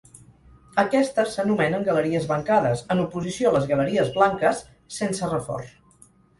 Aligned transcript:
Aquestes 0.83 1.35
s'anomenen 1.37 1.85
galeries 1.89 2.25
bancades, 2.33 2.83
en 2.97 3.03
oposició 3.05 3.53
a 3.53 3.55
les 3.59 3.71
galeries 3.75 4.13
blanques, 4.19 4.67
sense 5.01 5.33
reforç. 5.33 5.81